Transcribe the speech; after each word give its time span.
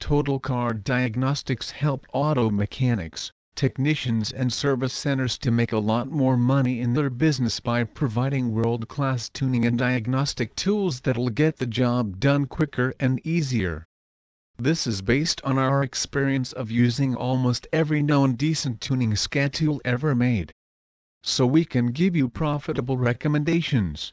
Total 0.00 0.40
Car 0.40 0.74
Diagnostics 0.74 1.70
help 1.70 2.04
auto 2.12 2.50
mechanics, 2.50 3.30
technicians 3.54 4.32
and 4.32 4.52
service 4.52 4.92
centers 4.92 5.38
to 5.38 5.52
make 5.52 5.70
a 5.70 5.78
lot 5.78 6.10
more 6.10 6.36
money 6.36 6.80
in 6.80 6.94
their 6.94 7.10
business 7.10 7.60
by 7.60 7.84
providing 7.84 8.50
world-class 8.50 9.28
tuning 9.28 9.64
and 9.64 9.78
diagnostic 9.78 10.56
tools 10.56 11.02
that'll 11.02 11.30
get 11.30 11.58
the 11.58 11.66
job 11.66 12.18
done 12.18 12.46
quicker 12.46 12.92
and 12.98 13.24
easier. 13.24 13.86
This 14.58 14.86
is 14.86 15.00
based 15.00 15.40
on 15.44 15.58
our 15.58 15.84
experience 15.84 16.52
of 16.52 16.72
using 16.72 17.14
almost 17.14 17.68
every 17.72 18.02
known 18.02 18.34
decent 18.34 18.80
tuning 18.80 19.14
tool 19.14 19.80
ever 19.84 20.14
made 20.16 20.52
so 21.22 21.46
we 21.46 21.64
can 21.64 21.86
give 21.86 22.16
you 22.16 22.28
profitable 22.28 22.96
recommendations. 22.96 24.12